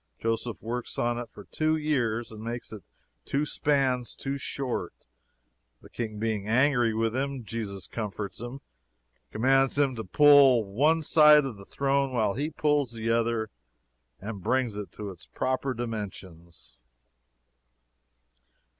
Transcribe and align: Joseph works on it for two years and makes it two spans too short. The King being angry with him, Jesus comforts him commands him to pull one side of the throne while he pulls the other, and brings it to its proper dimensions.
Joseph 0.17 0.63
works 0.63 0.97
on 0.97 1.19
it 1.19 1.29
for 1.29 1.43
two 1.43 1.75
years 1.77 2.31
and 2.31 2.41
makes 2.41 2.71
it 2.73 2.81
two 3.23 3.45
spans 3.45 4.15
too 4.15 4.39
short. 4.39 4.95
The 5.83 5.91
King 5.91 6.17
being 6.17 6.47
angry 6.47 6.91
with 6.91 7.15
him, 7.15 7.43
Jesus 7.45 7.85
comforts 7.85 8.41
him 8.41 8.61
commands 9.29 9.77
him 9.77 9.95
to 9.97 10.03
pull 10.03 10.65
one 10.65 11.03
side 11.03 11.45
of 11.45 11.57
the 11.57 11.65
throne 11.65 12.13
while 12.13 12.33
he 12.33 12.49
pulls 12.49 12.93
the 12.93 13.11
other, 13.11 13.51
and 14.19 14.41
brings 14.41 14.75
it 14.75 14.91
to 14.93 15.11
its 15.11 15.27
proper 15.27 15.71
dimensions. 15.75 16.77